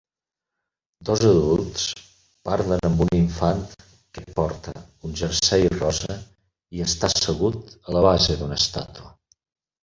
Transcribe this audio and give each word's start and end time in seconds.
Dos 1.07 1.19
adults 1.31 1.83
parlen 2.49 2.85
amb 2.89 3.03
un 3.05 3.11
infant 3.17 3.61
que 4.17 4.23
porta 4.39 4.73
un 5.09 5.13
jersei 5.21 5.67
rosa 5.75 6.17
i 6.79 6.83
està 6.87 7.11
assegut 7.13 7.77
a 7.85 7.95
la 7.99 8.03
base 8.09 8.41
d'una 8.43 8.59
estàtua. 8.65 9.15